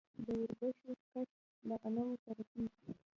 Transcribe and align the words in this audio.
د 0.25 0.27
وربشو 0.39 0.91
کښت 1.11 1.37
له 1.67 1.75
غنمو 1.81 2.15
سره 2.25 2.41
کیږي. 2.51 2.79